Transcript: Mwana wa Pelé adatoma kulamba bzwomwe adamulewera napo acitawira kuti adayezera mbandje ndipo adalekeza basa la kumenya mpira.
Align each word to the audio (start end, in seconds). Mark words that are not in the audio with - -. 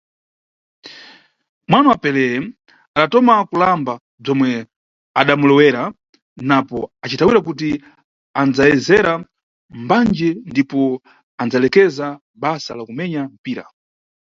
Mwana 1.69 1.87
wa 1.91 1.97
Pelé 2.03 2.25
adatoma 2.95 3.33
kulamba 3.49 3.93
bzwomwe 4.23 4.51
adamulewera 5.19 5.81
napo 6.49 6.79
acitawira 7.03 7.39
kuti 7.47 7.69
adayezera 8.41 9.13
mbandje 9.81 10.29
ndipo 10.49 10.79
adalekeza 11.43 12.07
basa 12.41 12.71
la 12.75 12.83
kumenya 12.89 13.21
mpira. 13.35 13.65